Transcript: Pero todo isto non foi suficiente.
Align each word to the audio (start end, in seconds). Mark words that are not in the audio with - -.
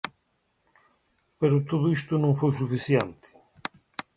Pero 1.39 1.63
todo 1.69 1.85
isto 1.97 2.13
non 2.23 2.37
foi 2.39 2.51
suficiente. 2.61 3.27